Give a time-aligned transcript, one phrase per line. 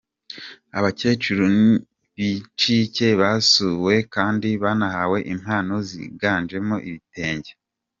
[0.77, 1.43] Abakecuru
[2.15, 7.51] b’incike basuwe kandi banahawe impano ziganjemo ibitenge.